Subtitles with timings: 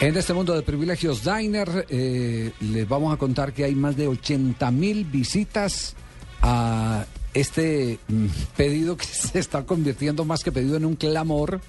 [0.00, 4.08] En este mundo de privilegios Diner, eh, les vamos a contar que hay más de
[4.08, 5.94] 80 mil visitas
[6.40, 8.26] a este mm,
[8.56, 11.60] pedido que se está convirtiendo más que pedido en un clamor,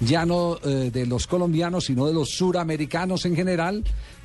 [0.00, 3.84] ya no eh, de los colombianos, sino de los suramericanos en general,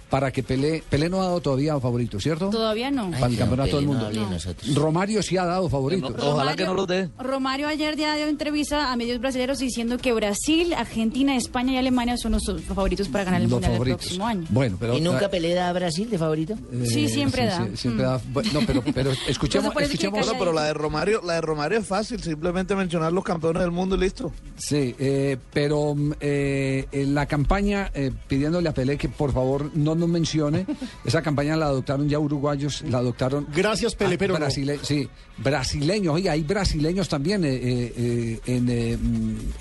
[0.10, 2.50] para que Pelé, Pelé no ha dado todavía favorito, ¿cierto?
[2.50, 3.12] Todavía no.
[3.12, 4.10] Para el campeonato del no, mundo.
[4.12, 4.76] No.
[4.76, 6.14] Romario sí ha dado favorito.
[6.20, 7.10] Ojalá que no los dé.
[7.20, 12.18] Romario ayer ya dio entrevista a medios brasileños diciendo que Brasil, Argentina, España y Alemania
[12.18, 14.02] son los favoritos para ganar el Los mundial el favoritos.
[14.02, 14.46] próximo año.
[14.50, 16.54] Bueno, pero ¿Y nunca Pelé da a Brasil de favorito?
[16.72, 17.68] eh, Sí, siempre da.
[17.76, 18.08] siempre Mm.
[18.08, 18.22] da.
[18.32, 20.20] Bueno, No, pero, pero escuchemos, escuchemos.
[20.26, 23.72] Bueno, pero la de Romario, la de Romario es fácil, simplemente mencionar los campeones del
[23.72, 24.32] mundo y listo.
[24.56, 29.72] Sí, eh, pero mm, eh, en la campaña eh, pidiéndole a Pelé que por favor
[29.74, 30.66] no nos mencione,
[31.04, 33.48] esa campaña la adoptaron ya uruguayos, la adoptaron.
[33.56, 34.50] Gracias, Pelé, Ah, pero no.
[34.50, 38.98] Sí, brasileños, oye, hay brasileños también eh, eh, eh, en eh,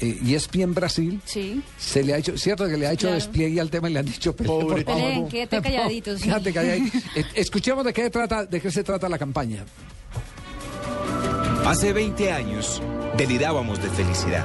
[0.00, 1.20] eh, ESPN Brasil.
[1.24, 1.62] Sí.
[1.78, 3.14] Se le ha hecho, cierto que le ha hecho Claro.
[3.16, 5.12] despliegue al tema y le han dicho, Pelé, Pobre por favor.
[5.12, 6.24] Pelé, quédate calladito, sí.
[6.24, 6.98] Quédate calladito.
[7.16, 9.64] Eh, Escuchemos de qué trata, de qué se trata la campaña.
[11.66, 12.82] Hace 20 años
[13.16, 14.44] delirábamos de felicidad.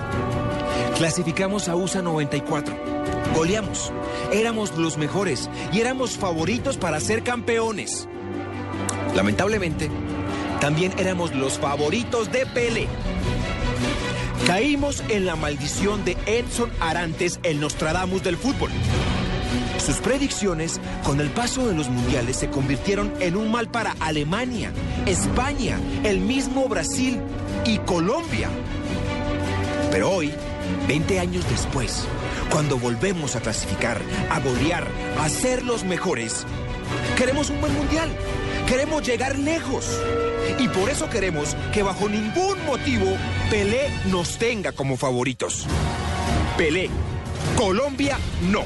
[0.97, 2.88] Clasificamos a USA 94.
[3.35, 3.91] Goleamos.
[4.31, 8.07] Éramos los mejores y éramos favoritos para ser campeones.
[9.15, 9.89] Lamentablemente,
[10.59, 12.87] también éramos los favoritos de Pele.
[14.45, 18.71] Caímos en la maldición de Edson Arantes, el Nostradamus del fútbol.
[19.77, 24.71] Sus predicciones con el paso de los mundiales se convirtieron en un mal para Alemania,
[25.05, 27.19] España, el mismo Brasil
[27.65, 28.49] y Colombia.
[29.91, 30.31] Pero hoy,
[30.87, 32.05] 20 años después,
[32.51, 34.87] cuando volvemos a clasificar, a golear,
[35.19, 36.45] a ser los mejores,
[37.17, 38.09] queremos un buen mundial.
[38.67, 39.99] Queremos llegar lejos.
[40.59, 43.17] Y por eso queremos que bajo ningún motivo
[43.49, 45.65] Pelé nos tenga como favoritos.
[46.55, 46.89] Pelé.
[47.57, 48.19] Colombia
[48.51, 48.65] no.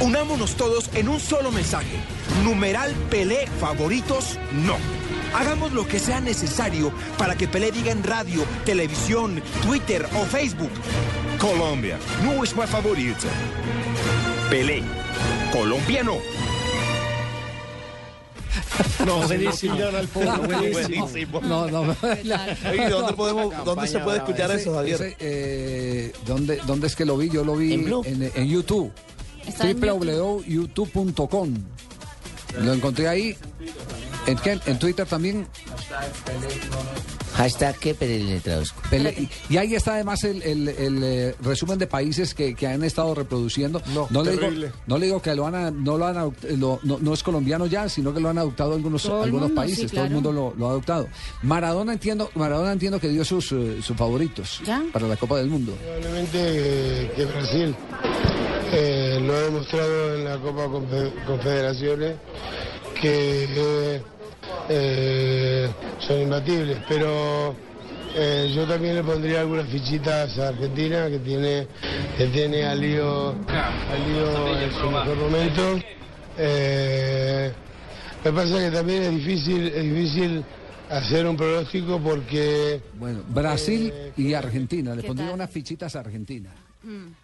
[0.00, 1.96] Unámonos todos en un solo mensaje.
[2.42, 4.76] Numeral Pelé favoritos no.
[5.34, 10.70] Hagamos lo que sea necesario para que Pelé diga en radio, televisión, Twitter o Facebook.
[11.38, 13.28] Colombia no es mi favorita.
[14.50, 14.82] Pelé.
[15.52, 16.16] Colombia no.
[19.06, 19.74] No, buenísimo.
[19.74, 20.42] al pueblo,
[20.72, 21.40] buenísimo.
[21.42, 21.80] No, no.
[22.02, 24.94] Oye, ¿dónde, podemos, ¿Dónde se puede escuchar Ese- eso, Javier?
[24.94, 27.28] ese, eh, ¿dónde, ¿Dónde es que lo vi?
[27.28, 28.90] Yo lo vi ¿En en, en YouTube.
[29.48, 31.54] Www.youtube.com.
[32.62, 33.36] Lo encontré ahí.
[34.26, 34.58] ¿En, qué?
[34.66, 35.46] ¿En Twitter también?
[37.34, 38.80] Hashtag que Pelé le traduzco.
[38.88, 42.84] Pele- y ahí está además el, el- el, eh, resumen de países que, que han
[42.84, 43.82] estado reproduciendo.
[44.10, 46.14] No, le digo, no le digo que lo han, no lo han
[46.58, 49.60] lo- no, no es colombiano ya, sino que lo han adoptado algunos, Todo algunos mundo,
[49.62, 49.90] países.
[49.90, 51.08] sí, Todo el mundo lo, lo ha adoptado.
[51.42, 54.82] Maradona entiendo, Maradona entiendo que dio sus, eh, sus favoritos ¿Ya?
[54.92, 55.76] para la Copa del Mundo.
[55.82, 57.74] Probablemente eh, que Brasil
[58.72, 62.16] eh, lo ha demostrado en la Copa Confe- Confederaciones
[63.00, 64.02] que eh,
[64.68, 67.54] eh, son imbatibles, pero
[68.16, 71.66] eh, yo también le pondría algunas fichitas a Argentina que tiene
[72.16, 75.80] que tiene a Lío, a Lío en su mejor momento.
[76.38, 77.52] Eh,
[78.24, 80.44] me pasa que también es difícil, es difícil
[80.90, 84.94] hacer un pronóstico porque Bueno, Brasil Eh, y Argentina.
[84.94, 85.34] Le ¿qué pondría tal?
[85.36, 86.50] unas fichitas a Argentina.
[86.82, 87.23] Mm.